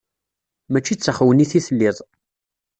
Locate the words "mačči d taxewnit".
0.71-1.53